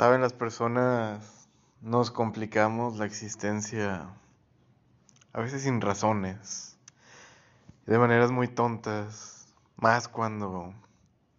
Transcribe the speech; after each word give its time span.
Saben, 0.00 0.22
las 0.22 0.32
personas 0.32 1.46
nos 1.82 2.10
complicamos 2.10 2.96
la 2.96 3.04
existencia 3.04 4.08
a 5.34 5.40
veces 5.42 5.64
sin 5.64 5.82
razones, 5.82 6.78
de 7.84 7.98
maneras 7.98 8.30
muy 8.30 8.48
tontas, 8.48 9.52
más 9.76 10.08
cuando 10.08 10.72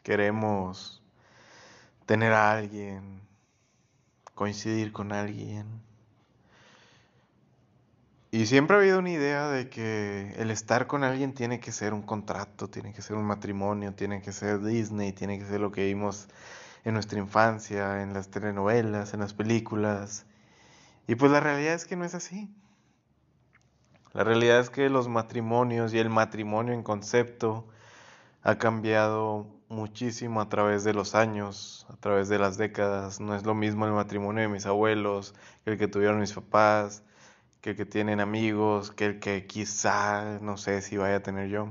queremos 0.03 1.01
tener 2.05 2.33
a 2.33 2.51
alguien, 2.51 3.21
coincidir 4.35 4.91
con 4.91 5.12
alguien. 5.12 5.65
Y 8.29 8.46
siempre 8.46 8.75
ha 8.75 8.79
habido 8.79 8.99
una 8.99 9.09
idea 9.09 9.47
de 9.47 9.69
que 9.69 10.35
el 10.37 10.51
estar 10.51 10.85
con 10.85 11.03
alguien 11.03 11.33
tiene 11.33 11.59
que 11.59 11.71
ser 11.71 11.96
un 11.96 12.03
contrato, 12.03 12.69
tiene 12.69 12.93
que 12.93 13.01
ser 13.01 13.17
un 13.17 13.25
matrimonio, 13.25 13.96
tiene 13.96 14.21
que 14.21 14.31
ser 14.31 14.62
Disney, 14.62 15.13
tiene 15.13 15.39
que 15.39 15.47
ser 15.47 15.62
lo 15.62 15.71
que 15.71 15.85
vimos 15.85 16.27
en 16.84 16.93
nuestra 16.93 17.20
infancia, 17.20 18.02
en 18.02 18.13
las 18.13 18.30
telenovelas, 18.30 19.13
en 19.13 19.20
las 19.20 19.34
películas. 19.34 20.26
Y 21.08 21.16
pues 21.16 21.31
la 21.31 21.39
realidad 21.39 21.73
es 21.73 21.85
que 21.85 21.95
no 21.95 22.05
es 22.05 22.16
así. 22.16 22.53
La 24.13 24.23
realidad 24.23 24.59
es 24.59 24.70
que 24.70 24.89
los 24.89 25.08
matrimonios 25.08 25.94
y 25.94 25.99
el 25.99 26.09
matrimonio 26.09 26.73
en 26.73 26.84
concepto 26.84 27.67
ha 28.44 28.58
cambiado 28.58 29.48
muchísimo 29.70 30.41
a 30.41 30.49
través 30.49 30.84
de 30.84 30.94
los 30.94 31.16
años, 31.16 31.86
a 31.89 31.95
través 31.95 32.27
de 32.27 32.39
las 32.39 32.58
décadas. 32.58 33.22
No 33.22 33.36
es 33.36 33.45
lo 33.45 33.55
mismo 33.55 33.86
el 33.86 33.94
matrimonio 33.94 34.41
de 34.41 34.50
mis 34.50 34.66
abuelos 34.66 35.34
que 35.63 35.72
el 35.72 35.77
que 35.77 35.88
tuvieron 35.88 36.20
mis 36.20 36.34
papás, 36.34 37.03
que 37.61 37.72
el 37.72 37.75
que 37.77 37.86
tienen 37.86 38.20
amigos, 38.20 38.91
que 38.91 39.05
el 39.05 39.20
que 39.20 39.48
quizá 39.48 40.39
no 40.41 40.58
sé 40.58 40.81
si 40.81 40.98
vaya 40.98 41.17
a 41.17 41.23
tener 41.23 41.48
yo. 41.48 41.70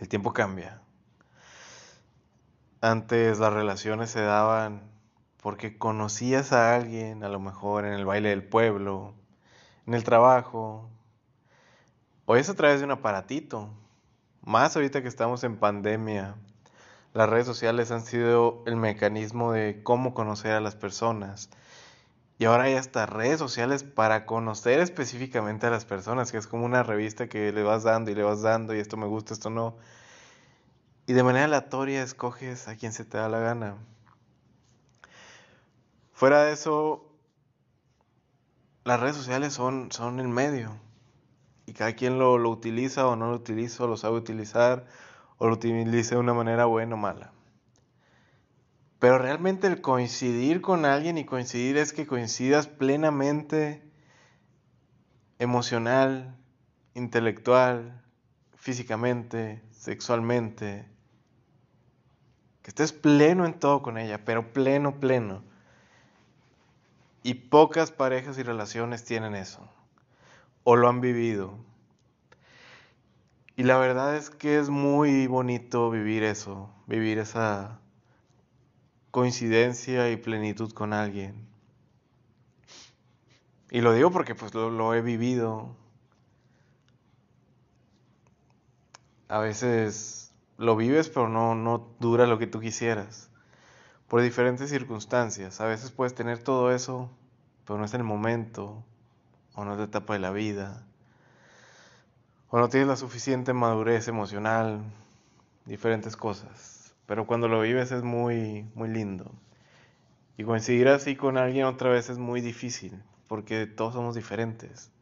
El 0.00 0.08
tiempo 0.08 0.32
cambia. 0.32 0.82
Antes 2.82 3.38
las 3.38 3.52
relaciones 3.52 4.10
se 4.10 4.22
daban 4.22 4.80
porque 5.42 5.76
conocías 5.76 6.52
a 6.52 6.74
alguien, 6.74 7.22
a 7.24 7.28
lo 7.28 7.38
mejor 7.38 7.84
en 7.84 7.92
el 7.92 8.06
baile 8.06 8.30
del 8.30 8.42
pueblo, 8.42 9.12
en 9.86 9.92
el 9.92 10.02
trabajo. 10.02 10.88
Hoy 12.24 12.40
es 12.40 12.48
a 12.48 12.54
través 12.54 12.78
de 12.80 12.86
un 12.86 12.92
aparatito. 12.92 13.68
Más 14.40 14.76
ahorita 14.76 15.02
que 15.02 15.08
estamos 15.08 15.44
en 15.44 15.58
pandemia, 15.58 16.36
las 17.12 17.28
redes 17.28 17.44
sociales 17.44 17.90
han 17.90 18.00
sido 18.00 18.62
el 18.64 18.76
mecanismo 18.76 19.52
de 19.52 19.82
cómo 19.82 20.14
conocer 20.14 20.52
a 20.52 20.60
las 20.62 20.74
personas. 20.74 21.50
Y 22.38 22.46
ahora 22.46 22.64
hay 22.64 22.76
hasta 22.76 23.04
redes 23.04 23.38
sociales 23.38 23.84
para 23.84 24.24
conocer 24.24 24.80
específicamente 24.80 25.66
a 25.66 25.70
las 25.70 25.84
personas, 25.84 26.32
que 26.32 26.38
es 26.38 26.46
como 26.46 26.64
una 26.64 26.82
revista 26.82 27.28
que 27.28 27.52
le 27.52 27.62
vas 27.62 27.82
dando 27.82 28.10
y 28.10 28.14
le 28.14 28.22
vas 28.22 28.40
dando 28.40 28.74
y 28.74 28.78
esto 28.78 28.96
me 28.96 29.06
gusta, 29.06 29.34
esto 29.34 29.50
no 29.50 29.76
y 31.10 31.12
de 31.12 31.24
manera 31.24 31.46
aleatoria 31.46 32.04
escoges 32.04 32.68
a 32.68 32.76
quien 32.76 32.92
se 32.92 33.04
te 33.04 33.18
da 33.18 33.28
la 33.28 33.40
gana. 33.40 33.74
Fuera 36.12 36.44
de 36.44 36.52
eso, 36.52 37.04
las 38.84 39.00
redes 39.00 39.16
sociales 39.16 39.52
son, 39.52 39.90
son 39.90 40.20
el 40.20 40.28
medio 40.28 40.70
y 41.66 41.72
cada 41.72 41.94
quien 41.94 42.20
lo, 42.20 42.38
lo 42.38 42.48
utiliza 42.48 43.08
o 43.08 43.16
no 43.16 43.30
lo 43.30 43.34
utiliza, 43.34 43.82
o 43.82 43.86
lo 43.88 43.96
sabe 43.96 44.18
utilizar 44.18 44.86
o 45.38 45.48
lo 45.48 45.54
utiliza 45.54 46.14
de 46.14 46.20
una 46.20 46.32
manera 46.32 46.66
buena 46.66 46.94
o 46.94 46.98
mala. 46.98 47.32
Pero 49.00 49.18
realmente 49.18 49.66
el 49.66 49.80
coincidir 49.80 50.60
con 50.60 50.84
alguien 50.84 51.18
y 51.18 51.24
coincidir 51.24 51.76
es 51.76 51.92
que 51.92 52.06
coincidas 52.06 52.68
plenamente 52.68 53.82
emocional, 55.40 56.36
intelectual, 56.94 58.00
físicamente, 58.54 59.60
sexualmente, 59.72 60.88
que 62.70 62.82
estés 62.84 62.92
pleno 62.92 63.46
en 63.46 63.54
todo 63.54 63.82
con 63.82 63.98
ella, 63.98 64.24
pero 64.24 64.52
pleno, 64.52 65.00
pleno. 65.00 65.42
Y 67.24 67.34
pocas 67.34 67.90
parejas 67.90 68.38
y 68.38 68.44
relaciones 68.44 69.04
tienen 69.04 69.34
eso, 69.34 69.68
o 70.62 70.76
lo 70.76 70.88
han 70.88 71.00
vivido. 71.00 71.58
Y 73.56 73.64
la 73.64 73.76
verdad 73.76 74.14
es 74.14 74.30
que 74.30 74.60
es 74.60 74.70
muy 74.70 75.26
bonito 75.26 75.90
vivir 75.90 76.22
eso, 76.22 76.70
vivir 76.86 77.18
esa 77.18 77.80
coincidencia 79.10 80.08
y 80.12 80.16
plenitud 80.16 80.72
con 80.72 80.92
alguien. 80.92 81.48
Y 83.72 83.80
lo 83.80 83.92
digo 83.94 84.12
porque 84.12 84.36
pues 84.36 84.54
lo, 84.54 84.70
lo 84.70 84.94
he 84.94 85.02
vivido. 85.02 85.74
A 89.26 89.40
veces 89.40 90.29
lo 90.60 90.76
vives, 90.76 91.08
pero 91.08 91.30
no, 91.30 91.54
no 91.54 91.88
dura 92.00 92.26
lo 92.26 92.38
que 92.38 92.46
tú 92.46 92.60
quisieras. 92.60 93.30
Por 94.08 94.20
diferentes 94.20 94.68
circunstancias. 94.68 95.58
A 95.62 95.64
veces 95.64 95.90
puedes 95.90 96.14
tener 96.14 96.42
todo 96.42 96.70
eso, 96.70 97.10
pero 97.64 97.78
no 97.78 97.86
es 97.86 97.94
el 97.94 98.04
momento, 98.04 98.84
o 99.54 99.64
no 99.64 99.72
es 99.72 99.78
la 99.78 99.86
etapa 99.86 100.12
de 100.12 100.18
la 100.18 100.32
vida, 100.32 100.84
o 102.50 102.58
no 102.58 102.68
tienes 102.68 102.88
la 102.88 102.96
suficiente 102.96 103.54
madurez 103.54 104.06
emocional, 104.08 104.82
diferentes 105.64 106.14
cosas. 106.14 106.94
Pero 107.06 107.26
cuando 107.26 107.48
lo 107.48 107.62
vives 107.62 107.90
es 107.90 108.02
muy, 108.02 108.68
muy 108.74 108.90
lindo. 108.90 109.32
Y 110.36 110.44
coincidir 110.44 110.88
así 110.88 111.16
con 111.16 111.38
alguien 111.38 111.64
otra 111.64 111.88
vez 111.88 112.10
es 112.10 112.18
muy 112.18 112.42
difícil, 112.42 113.02
porque 113.28 113.66
todos 113.66 113.94
somos 113.94 114.14
diferentes, 114.14 114.92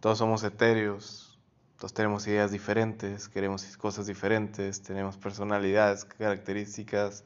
todos 0.00 0.18
somos 0.18 0.42
etéreos, 0.42 1.31
todos 1.82 1.94
tenemos 1.94 2.24
ideas 2.28 2.52
diferentes, 2.52 3.28
queremos 3.28 3.76
cosas 3.76 4.06
diferentes, 4.06 4.84
tenemos 4.84 5.16
personalidades, 5.16 6.04
características 6.04 7.24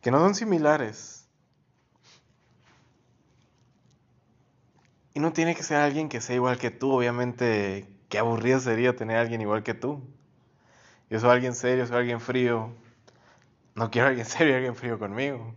que 0.00 0.12
no 0.12 0.20
son 0.20 0.36
similares. 0.36 1.28
Y 5.12 5.18
no 5.18 5.32
tiene 5.32 5.56
que 5.56 5.64
ser 5.64 5.78
alguien 5.78 6.08
que 6.08 6.20
sea 6.20 6.36
igual 6.36 6.56
que 6.56 6.70
tú, 6.70 6.92
obviamente, 6.92 7.88
qué 8.08 8.18
aburrido 8.20 8.60
sería 8.60 8.94
tener 8.94 9.16
a 9.16 9.22
alguien 9.22 9.40
igual 9.40 9.64
que 9.64 9.74
tú. 9.74 10.00
Yo 11.10 11.18
soy 11.18 11.30
alguien 11.30 11.56
serio, 11.56 11.84
soy 11.84 11.96
alguien 11.96 12.20
frío. 12.20 12.72
No 13.74 13.90
quiero 13.90 14.06
a 14.06 14.10
alguien 14.10 14.26
serio 14.36 14.54
alguien 14.54 14.76
frío 14.76 15.00
conmigo. 15.00 15.52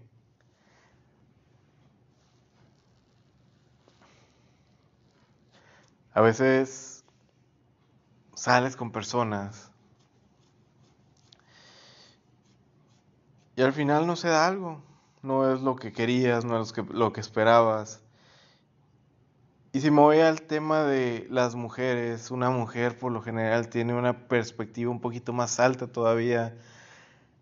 A 6.16 6.22
veces 6.22 6.93
sales 8.44 8.76
con 8.76 8.92
personas 8.92 9.72
y 13.56 13.62
al 13.62 13.72
final 13.72 14.06
no 14.06 14.18
se 14.18 14.28
da 14.28 14.46
algo, 14.46 14.82
no 15.22 15.54
es 15.54 15.62
lo 15.62 15.78
que 15.78 15.94
querías, 15.94 16.44
no 16.44 16.62
es 16.62 16.74
lo 16.90 17.14
que, 17.14 17.22
esperabas. 17.22 18.02
Y 19.72 19.80
si 19.80 19.92
me 19.92 20.02
voy 20.02 20.20
al 20.20 20.42
tema 20.42 20.84
de 20.84 21.26
las 21.30 21.56
mujeres, 21.56 22.32
una 22.32 22.50
mujer 22.50 23.00
por 23.00 23.14
lo 23.14 23.22
general 23.22 23.70
tiene 23.70 23.94
una 23.94 24.28
perspectiva 24.28 24.92
un 24.92 25.00
poquito 25.00 25.32
más 25.32 25.62
alta 25.62 25.88
todavía 25.88 26.58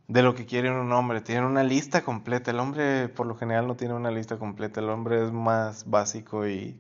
de 0.08 0.22
lo 0.22 0.36
que 0.36 0.46
quiere 0.46 0.70
un 0.70 0.94
hombre. 0.94 1.22
Tiene 1.22 1.48
una 1.48 1.64
lista 1.64 2.04
completa. 2.04 2.52
El 2.52 2.60
hombre 2.60 3.10
por 3.10 3.26
lo 3.26 3.36
general 3.36 3.66
no 3.66 3.76
tiene 3.76 3.96
una 3.96 4.12
lista 4.12 4.38
completa. 4.38 4.82
El 4.82 4.90
hombre 4.90 5.24
es 5.24 5.32
más 5.32 5.90
básico 5.90 6.48
y 6.48 6.80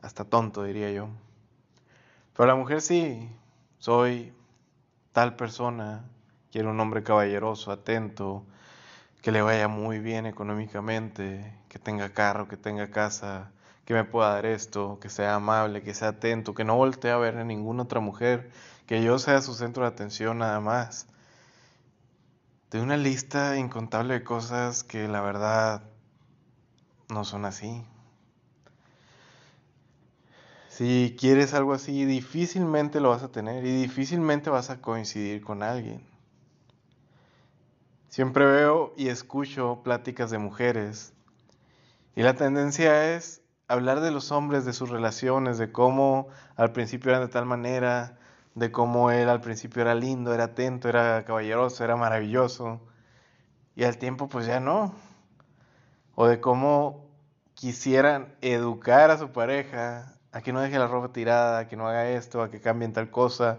hasta 0.00 0.24
tonto, 0.24 0.64
diría 0.64 0.90
yo. 0.92 1.10
Pero 2.34 2.46
la 2.46 2.54
mujer 2.54 2.80
sí, 2.80 3.28
soy 3.78 4.32
tal 5.12 5.36
persona, 5.36 6.04
quiero 6.50 6.70
un 6.70 6.80
hombre 6.80 7.02
caballeroso, 7.02 7.72
atento, 7.72 8.44
que 9.22 9.32
le 9.32 9.42
vaya 9.42 9.68
muy 9.68 9.98
bien 9.98 10.26
económicamente, 10.26 11.58
que 11.68 11.78
tenga 11.78 12.10
carro, 12.10 12.48
que 12.48 12.56
tenga 12.56 12.90
casa, 12.90 13.50
que 13.84 13.94
me 13.94 14.04
pueda 14.04 14.30
dar 14.30 14.46
esto, 14.46 14.98
que 15.00 15.08
sea 15.10 15.34
amable, 15.34 15.82
que 15.82 15.94
sea 15.94 16.08
atento, 16.08 16.54
que 16.54 16.64
no 16.64 16.76
voltee 16.76 17.10
a 17.10 17.16
ver 17.16 17.36
a 17.36 17.44
ninguna 17.44 17.82
otra 17.82 18.00
mujer, 18.00 18.50
que 18.86 19.02
yo 19.02 19.18
sea 19.18 19.42
su 19.42 19.54
centro 19.54 19.82
de 19.82 19.88
atención 19.88 20.38
nada 20.38 20.60
más. 20.60 21.06
De 22.70 22.80
una 22.80 22.96
lista 22.96 23.56
incontable 23.58 24.14
de 24.14 24.24
cosas 24.24 24.84
que 24.84 25.08
la 25.08 25.20
verdad 25.20 25.82
no 27.08 27.24
son 27.24 27.44
así. 27.44 27.84
Si 30.80 31.14
quieres 31.20 31.52
algo 31.52 31.74
así, 31.74 32.06
difícilmente 32.06 33.00
lo 33.00 33.10
vas 33.10 33.22
a 33.22 33.30
tener 33.30 33.66
y 33.66 33.82
difícilmente 33.82 34.48
vas 34.48 34.70
a 34.70 34.80
coincidir 34.80 35.44
con 35.44 35.62
alguien. 35.62 36.02
Siempre 38.08 38.46
veo 38.46 38.94
y 38.96 39.08
escucho 39.08 39.82
pláticas 39.84 40.30
de 40.30 40.38
mujeres 40.38 41.12
y 42.16 42.22
la 42.22 42.32
tendencia 42.32 43.14
es 43.14 43.42
hablar 43.68 44.00
de 44.00 44.10
los 44.10 44.32
hombres, 44.32 44.64
de 44.64 44.72
sus 44.72 44.88
relaciones, 44.88 45.58
de 45.58 45.70
cómo 45.70 46.28
al 46.56 46.72
principio 46.72 47.10
eran 47.10 47.26
de 47.26 47.28
tal 47.30 47.44
manera, 47.44 48.16
de 48.54 48.72
cómo 48.72 49.10
él 49.10 49.28
al 49.28 49.42
principio 49.42 49.82
era 49.82 49.94
lindo, 49.94 50.32
era 50.32 50.44
atento, 50.44 50.88
era 50.88 51.26
caballeroso, 51.26 51.84
era 51.84 51.96
maravilloso 51.96 52.80
y 53.76 53.84
al 53.84 53.98
tiempo 53.98 54.30
pues 54.30 54.46
ya 54.46 54.60
no. 54.60 54.94
O 56.14 56.26
de 56.26 56.40
cómo 56.40 57.04
quisieran 57.52 58.34
educar 58.40 59.10
a 59.10 59.18
su 59.18 59.30
pareja 59.30 60.16
a 60.32 60.40
que 60.40 60.52
no 60.52 60.60
deje 60.60 60.78
la 60.78 60.86
ropa 60.86 61.12
tirada, 61.12 61.60
a 61.60 61.68
que 61.68 61.76
no 61.76 61.88
haga 61.88 62.08
esto, 62.08 62.42
a 62.42 62.50
que 62.50 62.60
cambien 62.60 62.92
tal 62.92 63.10
cosa. 63.10 63.58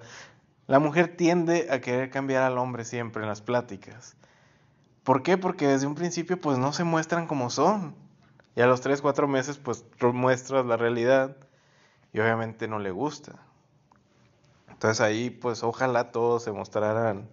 La 0.67 0.79
mujer 0.79 1.15
tiende 1.17 1.67
a 1.71 1.81
querer 1.81 2.09
cambiar 2.09 2.43
al 2.43 2.57
hombre 2.57 2.85
siempre 2.85 3.23
en 3.23 3.29
las 3.29 3.41
pláticas. 3.41 4.15
¿Por 5.03 5.23
qué? 5.23 5.37
Porque 5.37 5.67
desde 5.67 5.87
un 5.87 5.95
principio 5.95 6.39
pues 6.39 6.57
no 6.57 6.73
se 6.73 6.83
muestran 6.83 7.27
como 7.27 7.49
son. 7.49 7.95
Y 8.55 8.61
a 8.61 8.67
los 8.67 8.81
3, 8.81 9.01
4 9.01 9.27
meses 9.27 9.57
pues 9.57 9.85
muestras 10.13 10.65
la 10.65 10.77
realidad 10.77 11.37
y 12.13 12.19
obviamente 12.19 12.67
no 12.67 12.79
le 12.79 12.91
gusta. 12.91 13.33
Entonces 14.69 15.01
ahí 15.01 15.29
pues 15.29 15.63
ojalá 15.63 16.11
todos 16.11 16.43
se 16.43 16.51
mostraran 16.51 17.29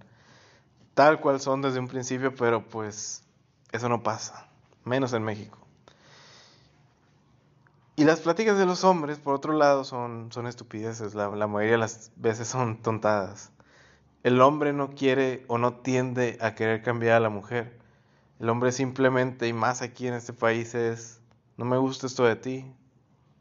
tal 0.95 1.21
cual 1.21 1.41
son 1.41 1.63
desde 1.63 1.79
un 1.79 1.87
principio, 1.87 2.35
pero 2.35 2.69
pues 2.69 3.23
eso 3.71 3.89
no 3.89 4.03
pasa, 4.03 4.49
menos 4.85 5.13
en 5.13 5.23
México. 5.23 5.68
Y 7.99 8.05
las 8.05 8.21
pláticas 8.21 8.57
de 8.57 8.65
los 8.65 8.85
hombres, 8.85 9.19
por 9.19 9.35
otro 9.35 9.53
lado, 9.53 9.83
son, 9.83 10.31
son 10.31 10.47
estupideces, 10.47 11.17
la, 11.17 11.31
la 11.31 11.49
mayoría 11.49 11.73
de 11.73 11.79
las 11.79 12.13
veces 12.15 12.47
son 12.47 12.81
tontadas. 12.81 13.51
El 14.23 14.41
hombre 14.41 14.73
no 14.73 14.91
quiere 14.91 15.45
o 15.49 15.59
no 15.59 15.75
tiende 15.75 16.39
a 16.41 16.55
querer 16.55 16.85
cambiar 16.85 17.17
a 17.17 17.21
la 17.21 17.29
mujer. 17.29 17.77
El 18.39 18.51
hombre 18.51 18.71
simplemente, 18.71 19.49
y 19.49 19.53
más 19.53 19.83
aquí 19.83 20.07
en 20.07 20.15
este 20.15 20.33
país, 20.33 20.77
es, 20.77 21.21
no 21.57 21.65
me 21.65 21.77
gusta 21.77 22.07
esto 22.07 22.23
de 22.25 22.37
ti, 22.37 22.73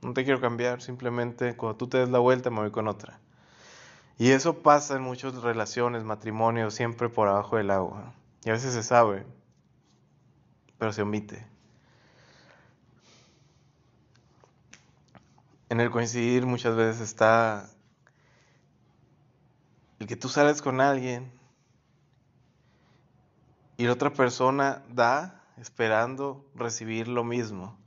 no 0.02 0.16
te 0.16 0.24
quiero 0.24 0.42
cambiar, 0.42 0.82
simplemente 0.82 1.56
cuando 1.56 1.78
tú 1.78 1.88
te 1.88 2.00
des 2.00 2.10
la 2.10 2.18
vuelta 2.18 2.50
me 2.50 2.62
voy 2.62 2.72
con 2.72 2.88
otra. 2.88 3.20
Y 4.18 4.32
eso 4.32 4.64
pasa 4.64 4.96
en 4.96 5.04
muchas 5.04 5.36
relaciones, 5.36 6.04
matrimonios, 6.04 6.74
siempre 6.74 7.10
por 7.10 7.28
abajo 7.28 7.58
del 7.58 7.70
agua. 7.70 8.12
Y 8.44 8.50
a 8.50 8.54
veces 8.54 8.74
se 8.74 8.82
sabe, 8.82 9.24
pero 10.80 10.94
se 10.94 11.04
omite. 11.04 11.46
En 15.78 15.82
el 15.82 15.92
coincidir 15.92 16.48
muchas 16.48 16.76
veces 16.76 17.02
está 17.02 17.70
el 20.00 20.08
que 20.08 20.16
tú 20.16 20.28
sales 20.28 20.64
con 20.64 20.82
alguien 20.82 21.32
y 23.78 23.86
la 23.86 23.94
otra 23.94 24.12
persona 24.12 24.82
da 24.90 25.44
esperando 25.58 26.44
recibir 26.56 27.08
lo 27.08 27.24
mismo. 27.24 27.78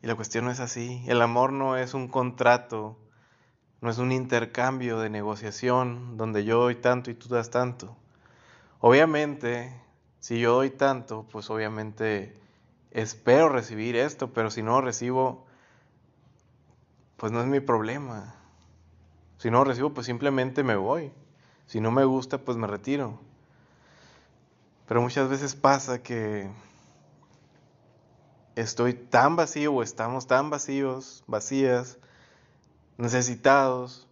Y 0.00 0.06
la 0.06 0.14
cuestión 0.14 0.46
no 0.46 0.50
es 0.50 0.58
así. 0.58 1.04
El 1.06 1.20
amor 1.20 1.52
no 1.52 1.76
es 1.76 1.92
un 1.92 2.08
contrato, 2.08 2.96
no 3.82 3.90
es 3.90 3.98
un 3.98 4.10
intercambio 4.10 4.98
de 4.98 5.10
negociación 5.10 6.16
donde 6.16 6.46
yo 6.46 6.60
doy 6.60 6.76
tanto 6.76 7.10
y 7.10 7.14
tú 7.14 7.28
das 7.28 7.50
tanto. 7.50 7.94
Obviamente, 8.80 9.78
si 10.20 10.40
yo 10.40 10.54
doy 10.54 10.70
tanto, 10.70 11.26
pues 11.30 11.50
obviamente 11.50 12.40
espero 12.90 13.50
recibir 13.50 13.96
esto, 13.96 14.32
pero 14.32 14.50
si 14.50 14.62
no 14.62 14.80
recibo, 14.80 15.45
pues 17.16 17.32
no 17.32 17.40
es 17.40 17.46
mi 17.46 17.60
problema. 17.60 18.34
Si 19.38 19.50
no 19.50 19.64
recibo, 19.64 19.92
pues 19.92 20.06
simplemente 20.06 20.62
me 20.62 20.76
voy. 20.76 21.12
Si 21.66 21.80
no 21.80 21.90
me 21.90 22.04
gusta, 22.04 22.38
pues 22.38 22.56
me 22.56 22.66
retiro. 22.66 23.20
Pero 24.86 25.02
muchas 25.02 25.28
veces 25.28 25.54
pasa 25.54 26.02
que 26.02 26.48
estoy 28.54 28.94
tan 28.94 29.36
vacío 29.36 29.72
o 29.72 29.82
estamos 29.82 30.26
tan 30.26 30.48
vacíos, 30.48 31.24
vacías, 31.26 31.98
necesitados 32.96 34.08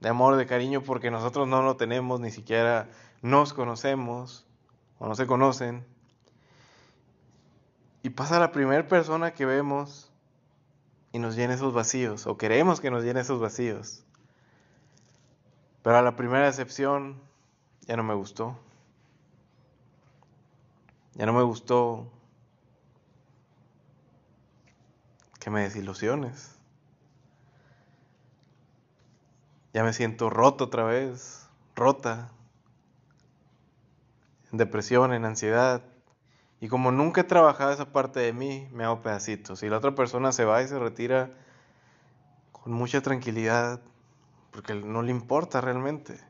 de 0.00 0.08
amor, 0.08 0.36
de 0.36 0.46
cariño, 0.46 0.82
porque 0.82 1.10
nosotros 1.10 1.48
no 1.48 1.62
lo 1.62 1.76
tenemos, 1.76 2.20
ni 2.20 2.30
siquiera 2.30 2.88
nos 3.22 3.52
conocemos 3.52 4.46
o 4.98 5.08
no 5.08 5.14
se 5.14 5.26
conocen. 5.26 5.86
Y 8.02 8.10
pasa 8.10 8.38
la 8.38 8.52
primera 8.52 8.86
persona 8.86 9.32
que 9.32 9.46
vemos 9.46 10.11
y 11.12 11.18
nos 11.18 11.36
llena 11.36 11.54
esos 11.54 11.74
vacíos, 11.74 12.26
o 12.26 12.38
queremos 12.38 12.80
que 12.80 12.90
nos 12.90 13.04
llene 13.04 13.20
esos 13.20 13.40
vacíos. 13.40 14.04
Pero 15.82 15.98
a 15.98 16.02
la 16.02 16.16
primera 16.16 16.46
decepción 16.46 17.20
ya 17.86 17.96
no 17.96 18.02
me 18.02 18.14
gustó. 18.14 18.56
Ya 21.14 21.26
no 21.26 21.32
me 21.34 21.42
gustó 21.42 22.10
que 25.38 25.50
me 25.50 25.62
desilusiones. 25.62 26.56
Ya 29.74 29.82
me 29.84 29.92
siento 29.92 30.30
roto 30.30 30.64
otra 30.64 30.84
vez, 30.84 31.48
rota, 31.74 32.30
en 34.50 34.58
depresión, 34.58 35.12
en 35.12 35.24
ansiedad. 35.24 35.82
Y 36.62 36.68
como 36.68 36.92
nunca 36.92 37.22
he 37.22 37.24
trabajado 37.24 37.72
esa 37.72 37.90
parte 37.90 38.20
de 38.20 38.32
mí, 38.32 38.68
me 38.70 38.84
hago 38.84 39.02
pedacitos. 39.02 39.64
Y 39.64 39.68
la 39.68 39.78
otra 39.78 39.96
persona 39.96 40.30
se 40.30 40.44
va 40.44 40.62
y 40.62 40.68
se 40.68 40.78
retira 40.78 41.32
con 42.52 42.72
mucha 42.72 43.00
tranquilidad, 43.00 43.80
porque 44.52 44.76
no 44.76 45.02
le 45.02 45.10
importa 45.10 45.60
realmente. 45.60 46.20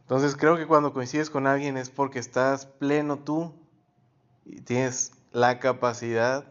Entonces 0.00 0.36
creo 0.36 0.56
que 0.56 0.66
cuando 0.66 0.94
coincides 0.94 1.28
con 1.28 1.46
alguien 1.46 1.76
es 1.76 1.90
porque 1.90 2.18
estás 2.18 2.64
pleno 2.64 3.18
tú 3.18 3.52
y 4.46 4.62
tienes 4.62 5.12
la 5.32 5.58
capacidad 5.58 6.46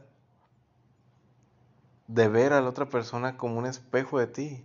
de 2.06 2.28
ver 2.28 2.54
a 2.54 2.62
la 2.62 2.70
otra 2.70 2.88
persona 2.88 3.36
como 3.36 3.58
un 3.58 3.66
espejo 3.66 4.20
de 4.20 4.28
ti. 4.28 4.64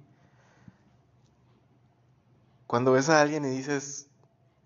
Cuando 2.67 2.93
ves 2.93 3.09
a 3.09 3.23
alguien 3.23 3.47
y 3.47 3.49
dices, 3.49 4.10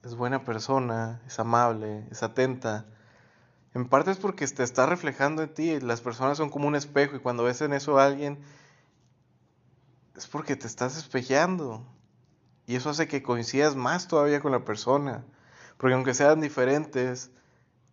es 0.05 0.15
buena 0.15 0.45
persona, 0.45 1.23
es 1.27 1.39
amable, 1.39 2.07
es 2.11 2.23
atenta, 2.23 2.87
en 3.75 3.89
parte 3.89 4.13
es 4.13 4.19
porque 4.19 4.47
te 4.47 4.63
está 4.63 4.87
reflejando 4.87 5.43
en 5.43 5.53
ti. 5.53 5.81
Las 5.81 6.01
personas 6.01 6.39
son 6.39 6.49
como 6.49 6.69
un 6.69 6.77
espejo 6.77 7.17
y 7.17 7.19
cuando 7.19 7.43
ves 7.43 7.61
en 7.61 7.73
eso 7.73 7.99
a 7.99 8.07
alguien, 8.07 8.39
es 10.17 10.29
porque 10.29 10.55
te 10.55 10.69
estás 10.69 10.97
espejeando. 10.97 11.85
Y 12.67 12.77
eso 12.77 12.91
hace 12.91 13.09
que 13.09 13.25
coincidas 13.25 13.75
más 13.75 14.07
todavía 14.07 14.41
con 14.41 14.53
la 14.53 14.65
persona. 14.65 15.25
Porque 15.77 15.95
aunque 15.95 16.15
sean 16.15 16.41
diferentes, 16.41 17.33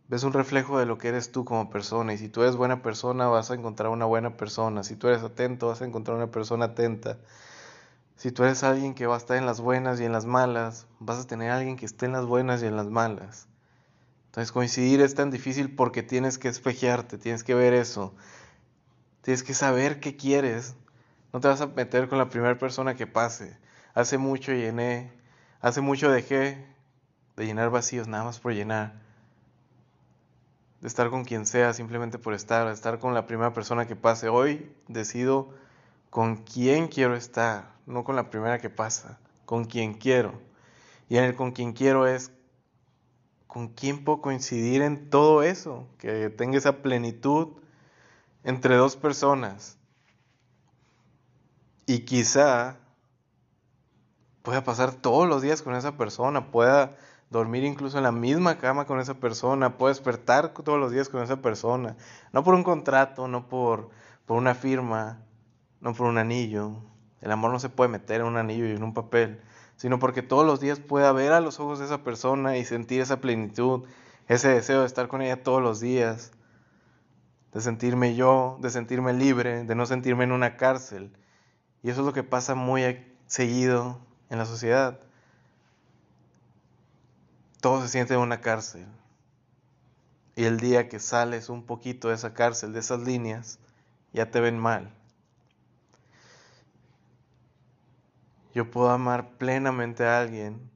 ves 0.07 0.23
un 0.23 0.33
reflejo 0.33 0.77
de 0.77 0.85
lo 0.85 0.99
que 0.99 1.07
eres 1.07 1.31
tú 1.31 1.45
como 1.45 1.71
persona. 1.71 2.13
Y 2.13 2.19
si 2.19 2.29
tú 2.29 2.43
eres 2.43 2.55
buena 2.55 2.83
persona, 2.83 3.27
vas 3.27 3.49
a 3.49 3.55
encontrar 3.55 3.89
una 3.89 4.05
buena 4.05 4.37
persona. 4.37 4.83
Si 4.83 4.95
tú 4.95 5.07
eres 5.07 5.23
atento, 5.23 5.69
vas 5.69 5.81
a 5.81 5.85
encontrar 5.85 6.15
una 6.15 6.29
persona 6.29 6.65
atenta. 6.65 7.17
Si 8.21 8.31
tú 8.31 8.43
eres 8.43 8.61
alguien 8.61 8.93
que 8.93 9.07
va 9.07 9.15
a 9.15 9.17
estar 9.17 9.35
en 9.35 9.47
las 9.47 9.61
buenas 9.61 9.99
y 9.99 10.05
en 10.05 10.11
las 10.11 10.27
malas, 10.27 10.85
vas 10.99 11.17
a 11.17 11.25
tener 11.25 11.49
a 11.49 11.57
alguien 11.57 11.75
que 11.75 11.87
esté 11.87 12.05
en 12.05 12.11
las 12.11 12.27
buenas 12.27 12.61
y 12.61 12.67
en 12.67 12.75
las 12.75 12.85
malas. 12.85 13.47
Entonces 14.27 14.51
coincidir 14.51 15.01
es 15.01 15.15
tan 15.15 15.31
difícil 15.31 15.73
porque 15.75 16.03
tienes 16.03 16.37
que 16.37 16.47
espejearte, 16.47 17.17
tienes 17.17 17.43
que 17.43 17.55
ver 17.55 17.73
eso. 17.73 18.13
Tienes 19.23 19.41
que 19.41 19.55
saber 19.55 19.99
qué 19.99 20.17
quieres. 20.17 20.75
No 21.33 21.39
te 21.39 21.47
vas 21.47 21.61
a 21.61 21.65
meter 21.65 22.09
con 22.09 22.19
la 22.19 22.29
primera 22.29 22.59
persona 22.59 22.93
que 22.93 23.07
pase. 23.07 23.57
Hace 23.95 24.19
mucho 24.19 24.51
llené, 24.51 25.11
hace 25.59 25.81
mucho 25.81 26.11
dejé 26.11 26.63
de 27.37 27.45
llenar 27.47 27.71
vacíos 27.71 28.07
nada 28.07 28.23
más 28.23 28.39
por 28.39 28.53
llenar 28.53 29.01
de 30.79 30.87
estar 30.87 31.09
con 31.09 31.25
quien 31.25 31.47
sea 31.47 31.73
simplemente 31.73 32.19
por 32.19 32.35
estar, 32.35 32.67
estar 32.67 32.99
con 32.99 33.15
la 33.15 33.25
primera 33.25 33.51
persona 33.51 33.87
que 33.87 33.95
pase. 33.95 34.29
Hoy 34.29 34.71
decido 34.87 35.55
con 36.11 36.35
quién 36.35 36.89
quiero 36.89 37.15
estar, 37.15 37.73
no 37.87 38.03
con 38.03 38.17
la 38.17 38.29
primera 38.29 38.59
que 38.59 38.69
pasa, 38.69 39.17
con 39.45 39.63
quien 39.63 39.93
quiero. 39.93 40.33
Y 41.07 41.17
en 41.17 41.23
el 41.23 41.35
con 41.35 41.53
quien 41.53 41.71
quiero 41.71 42.05
es 42.05 42.31
con 43.47 43.69
quién 43.69 44.03
puedo 44.03 44.21
coincidir 44.21 44.81
en 44.81 45.09
todo 45.09 45.41
eso, 45.41 45.87
que 45.97 46.29
tenga 46.29 46.57
esa 46.57 46.81
plenitud 46.81 47.47
entre 48.43 48.75
dos 48.75 48.97
personas. 48.97 49.77
Y 51.85 51.99
quizá 51.99 52.77
pueda 54.43 54.65
pasar 54.65 54.93
todos 54.93 55.29
los 55.29 55.41
días 55.41 55.61
con 55.61 55.75
esa 55.75 55.95
persona, 55.95 56.51
pueda 56.51 56.97
dormir 57.29 57.63
incluso 57.63 57.97
en 57.97 58.03
la 58.03 58.11
misma 58.11 58.57
cama 58.57 58.85
con 58.85 58.99
esa 58.99 59.13
persona, 59.13 59.77
puedo 59.77 59.93
despertar 59.93 60.53
todos 60.53 60.77
los 60.77 60.91
días 60.91 61.07
con 61.07 61.23
esa 61.23 61.37
persona, 61.41 61.95
no 62.33 62.43
por 62.43 62.53
un 62.53 62.63
contrato, 62.63 63.29
no 63.29 63.47
por, 63.47 63.89
por 64.25 64.35
una 64.35 64.55
firma, 64.55 65.23
no 65.81 65.93
por 65.93 66.07
un 66.07 66.17
anillo. 66.17 66.77
El 67.21 67.31
amor 67.31 67.51
no 67.51 67.59
se 67.59 67.69
puede 67.69 67.89
meter 67.89 68.21
en 68.21 68.27
un 68.27 68.37
anillo 68.37 68.65
y 68.67 68.71
en 68.71 68.83
un 68.83 68.93
papel, 68.93 69.41
sino 69.75 69.99
porque 69.99 70.21
todos 70.21 70.45
los 70.45 70.59
días 70.59 70.79
pueda 70.79 71.11
ver 71.11 71.33
a 71.33 71.41
los 71.41 71.59
ojos 71.59 71.79
de 71.79 71.85
esa 71.85 72.03
persona 72.03 72.57
y 72.57 72.65
sentir 72.65 73.01
esa 73.01 73.19
plenitud, 73.19 73.83
ese 74.27 74.47
deseo 74.47 74.81
de 74.81 74.87
estar 74.87 75.07
con 75.07 75.21
ella 75.21 75.43
todos 75.43 75.61
los 75.61 75.79
días, 75.79 76.31
de 77.53 77.61
sentirme 77.61 78.15
yo, 78.15 78.57
de 78.61 78.69
sentirme 78.69 79.13
libre, 79.13 79.65
de 79.65 79.75
no 79.75 79.85
sentirme 79.85 80.23
en 80.23 80.31
una 80.31 80.57
cárcel. 80.57 81.11
Y 81.83 81.89
eso 81.89 82.01
es 82.01 82.05
lo 82.05 82.13
que 82.13 82.23
pasa 82.23 82.55
muy 82.55 83.05
seguido 83.27 83.99
en 84.29 84.37
la 84.37 84.45
sociedad 84.45 84.99
todo 87.61 87.81
se 87.81 87.87
siente 87.87 88.15
en 88.15 88.19
una 88.19 88.41
cárcel. 88.41 88.87
Y 90.35 90.45
el 90.45 90.59
día 90.59 90.89
que 90.89 90.99
sales 90.99 91.49
un 91.49 91.63
poquito 91.63 92.09
de 92.09 92.15
esa 92.15 92.33
cárcel, 92.33 92.73
de 92.73 92.79
esas 92.79 93.01
líneas, 93.01 93.59
ya 94.11 94.31
te 94.31 94.41
ven 94.41 94.57
mal. 94.57 94.91
Yo 98.53 98.69
puedo 98.69 98.89
amar 98.89 99.37
plenamente 99.37 100.05
a 100.05 100.19
alguien, 100.19 100.69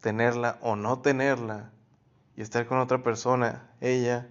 tenerla 0.00 0.58
o 0.60 0.76
no 0.76 1.00
tenerla, 1.00 1.70
y 2.36 2.42
estar 2.42 2.66
con 2.66 2.78
otra 2.78 3.02
persona, 3.02 3.70
ella, 3.80 4.28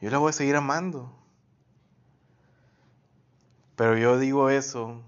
yo 0.00 0.10
la 0.10 0.18
voy 0.18 0.30
a 0.30 0.32
seguir 0.32 0.56
amando. 0.56 1.12
Pero 3.76 3.96
yo 3.96 4.18
digo 4.18 4.50
eso 4.50 5.02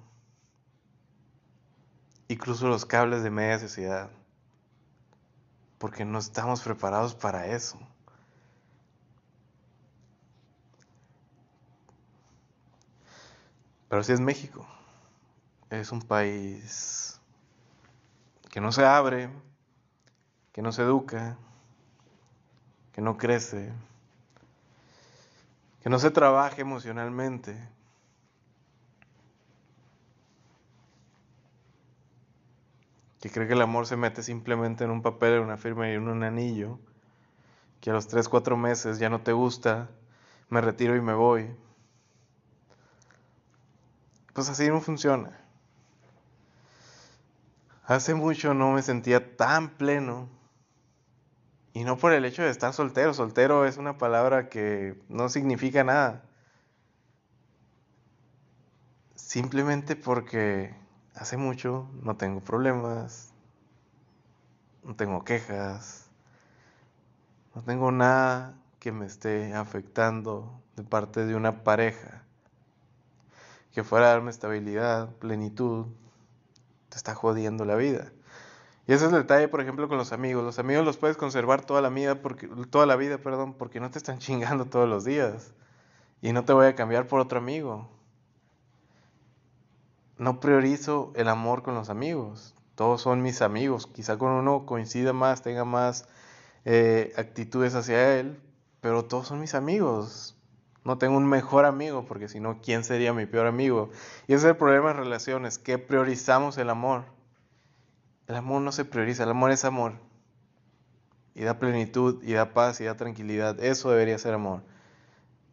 y 2.29 2.37
cruzo 2.37 2.69
los 2.69 2.85
cables 2.85 3.23
de 3.23 3.31
media 3.31 3.59
sociedad. 3.59 4.11
porque 5.79 6.05
no 6.05 6.19
estamos 6.19 6.63
preparados 6.63 7.15
para 7.15 7.47
eso. 7.47 7.79
Pero 13.89 14.03
si 14.03 14.13
es 14.13 14.21
México. 14.21 14.67
Es 15.71 15.93
un 15.93 16.03
país 16.03 17.21
que 18.51 18.61
no 18.61 18.71
se 18.71 18.85
abre, 18.85 19.31
que 20.53 20.63
no 20.63 20.71
se 20.71 20.83
educa, 20.83 21.37
que 22.93 23.01
no 23.01 23.17
crece, 23.17 23.73
que 25.83 25.91
no 25.91 25.99
se 25.99 26.11
trabaja 26.11 26.61
emocionalmente. 26.61 27.69
Que 33.21 33.31
cree 33.31 33.49
que 33.49 33.55
el 33.55 33.63
amor 33.63 33.87
se 33.87 33.97
mete 33.97 34.23
simplemente 34.23 34.85
en 34.85 34.91
un 34.91 35.03
papel, 35.03 35.35
en 35.35 35.43
una 35.43 35.57
firma 35.57 35.89
y 35.89 35.95
en 35.95 36.09
un 36.09 36.23
anillo. 36.23 36.79
Que 37.81 37.91
a 37.91 37.95
los 37.95 38.07
3, 38.07 38.29
4 38.29 38.57
meses 38.57 38.99
ya 38.99 39.11
no 39.11 39.23
te 39.23 39.33
gusta, 39.33 39.91
me 40.51 40.61
retiro 40.61 40.95
y 40.95 41.01
me 41.01 41.15
voy. 41.15 41.55
Pues 44.33 44.49
así 44.49 44.69
no 44.69 44.81
funciona. 44.81 45.44
Hace 47.87 48.15
mucho 48.15 48.55
no 48.55 48.73
me 48.73 48.83
sentía 48.83 49.37
tan 49.37 49.77
pleno. 49.77 50.29
Y 51.75 51.85
no 51.85 51.99
por 51.99 52.13
el 52.13 52.25
hecho 52.25 52.43
de 52.43 52.51
estar 52.51 52.73
soltero. 52.73 53.13
Soltero 53.13 53.67
es 53.67 53.77
una 53.77 53.99
palabra 53.99 54.49
que 54.49 54.99
no 55.09 55.29
significa 55.29 55.85
nada. 55.85 56.25
Simplemente 59.15 59.97
porque 59.97 60.75
hace 61.15 61.37
mucho 61.37 61.91
no 62.03 62.17
tengo 62.17 62.41
problemas. 62.41 63.35
No 64.83 64.95
tengo 64.97 65.25
quejas. 65.25 66.09
No 67.55 67.63
tengo 67.63 67.93
nada 67.93 68.55
que 68.79 68.93
me 68.93 69.07
esté 69.07 69.55
afectando 69.55 70.63
de 70.77 70.85
parte 70.85 71.27
de 71.27 71.35
una 71.35 71.65
pareja 71.65 72.25
que 73.73 73.83
fuera 73.83 74.07
a 74.07 74.11
darme 74.11 74.31
estabilidad, 74.31 75.11
plenitud, 75.17 75.87
está 76.97 77.15
jodiendo 77.15 77.65
la 77.65 77.77
vida. 77.77 78.13
Y 78.87 78.93
ese 78.93 79.07
es 79.07 79.13
el 79.13 79.21
detalle, 79.21 79.49
por 79.49 79.61
ejemplo, 79.61 79.89
con 79.89 79.97
los 79.97 80.13
amigos. 80.13 80.45
Los 80.45 80.59
amigos 80.59 80.85
los 80.85 80.99
puedes 80.99 81.17
conservar 81.17 81.65
toda 81.65 81.81
la 81.81 81.89
vida 81.89 82.21
porque, 82.21 82.49
toda 82.71 82.87
la 82.87 82.97
vida, 82.97 83.19
perdón, 83.19 83.55
porque 83.55 83.81
no 83.81 83.91
te 83.91 83.99
están 83.99 84.19
chingando 84.21 84.67
todos 84.67 84.89
los 84.89 85.05
días. 85.05 85.55
Y 86.21 86.33
no 86.33 86.45
te 86.45 86.53
voy 86.53 86.67
a 86.67 86.75
cambiar 86.75 87.07
por 87.07 87.21
otro 87.21 87.39
amigo. 87.39 87.89
No 90.19 90.41
priorizo 90.41 91.13
el 91.17 91.29
amor 91.29 91.63
con 91.63 91.75
los 91.75 91.91
amigos. 91.91 92.55
Todos 92.75 93.01
son 93.03 93.23
mis 93.23 93.43
amigos. 93.43 93.87
Quizá 93.87 94.19
con 94.19 94.33
uno 94.33 94.67
coincida 94.67 95.13
más, 95.13 95.43
tenga 95.43 95.65
más 95.65 96.09
eh, 96.65 97.13
actitudes 97.17 97.75
hacia 97.75 98.19
él, 98.19 98.41
pero 98.81 99.05
todos 99.05 99.29
son 99.29 99.41
mis 99.41 99.55
amigos. 99.55 100.34
No 100.85 100.99
tengo 100.99 101.17
un 101.17 101.27
mejor 101.27 101.65
amigo, 101.65 102.05
porque 102.05 102.29
si 102.29 102.41
no, 102.41 102.61
¿quién 102.61 102.85
sería 102.85 103.15
mi 103.15 103.25
peor 103.25 103.47
amigo? 103.47 103.91
Y 104.27 104.35
ese 104.35 104.47
es 104.47 104.51
el 104.51 104.57
problema 104.57 104.91
en 104.91 104.99
relaciones, 104.99 105.59
que 105.59 105.79
priorizamos 105.79 106.59
el 106.59 106.69
amor. 106.69 107.05
El 108.27 108.37
amor 108.37 108.61
no 108.61 108.71
se 108.71 108.85
prioriza, 108.85 109.25
el 109.25 109.31
amor 109.31 109.51
es 109.51 109.65
amor. 109.65 109.95
Y 111.35 111.43
da 111.43 111.59
plenitud, 111.59 112.23
y 112.23 112.35
da 112.35 112.53
paz, 112.53 112.81
y 112.81 112.85
da 112.85 112.97
tranquilidad. 112.97 113.59
Eso 113.65 113.91
debería 113.91 114.19
ser 114.19 114.35
amor. 114.35 114.63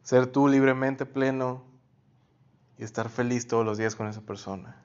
Ser 0.03 0.27
tú 0.27 0.50
libremente 0.50 1.05
pleno 1.05 1.63
y 2.77 2.83
estar 2.83 3.09
feliz 3.09 3.47
todos 3.47 3.65
los 3.65 3.77
días 3.77 3.95
con 3.95 4.07
esa 4.07 4.21
persona. 4.21 4.83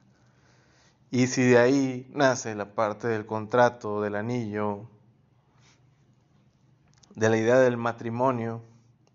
Y 1.11 1.27
si 1.27 1.43
de 1.43 1.57
ahí 1.57 2.09
nace 2.13 2.55
la 2.55 2.73
parte 2.73 3.07
del 3.07 3.25
contrato, 3.25 4.01
del 4.01 4.15
anillo, 4.15 4.89
de 7.15 7.29
la 7.29 7.37
idea 7.37 7.57
del 7.59 7.77
matrimonio, 7.77 8.61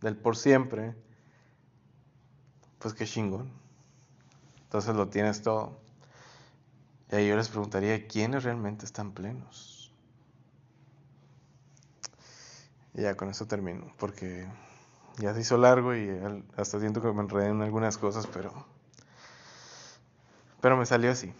del 0.00 0.16
por 0.16 0.36
siempre, 0.36 0.94
pues 2.82 2.94
qué 2.94 3.06
chingón. 3.06 3.48
Entonces 4.64 4.94
lo 4.94 5.08
tienes 5.08 5.42
todo. 5.42 5.78
Y 7.10 7.14
ahí 7.14 7.28
yo 7.28 7.36
les 7.36 7.48
preguntaría, 7.48 8.08
¿quiénes 8.08 8.42
realmente 8.42 8.84
están 8.84 9.12
plenos? 9.12 9.92
Y 12.94 13.02
ya 13.02 13.16
con 13.16 13.30
eso 13.30 13.46
termino, 13.46 13.92
porque 13.98 14.46
ya 15.18 15.32
se 15.34 15.40
hizo 15.40 15.56
largo 15.56 15.94
y 15.94 16.10
hasta 16.56 16.80
siento 16.80 17.00
que 17.00 17.12
me 17.12 17.22
enredé 17.22 17.48
en 17.48 17.62
algunas 17.62 17.96
cosas, 17.96 18.26
pero, 18.26 18.52
pero 20.60 20.76
me 20.76 20.86
salió 20.86 21.10
así. 21.10 21.32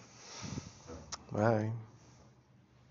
Bye. 1.30 1.91